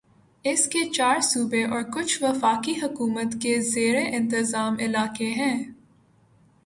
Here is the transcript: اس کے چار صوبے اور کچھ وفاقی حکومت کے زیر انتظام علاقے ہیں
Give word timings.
اس 0.45 0.65
کے 0.67 0.79
چار 0.89 1.19
صوبے 1.19 1.63
اور 1.65 1.81
کچھ 1.93 2.23
وفاقی 2.23 2.73
حکومت 2.83 3.35
کے 3.41 3.55
زیر 3.63 3.95
انتظام 4.05 4.75
علاقے 4.79 5.29
ہیں 5.31 5.57